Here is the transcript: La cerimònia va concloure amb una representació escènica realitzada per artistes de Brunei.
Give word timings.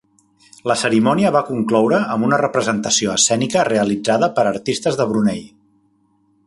La 0.69 0.75
cerimònia 0.83 1.31
va 1.35 1.43
concloure 1.49 1.99
amb 2.15 2.27
una 2.29 2.39
representació 2.43 3.13
escènica 3.19 3.67
realitzada 3.71 4.31
per 4.39 4.47
artistes 4.57 4.99
de 5.03 5.11
Brunei. 5.13 5.45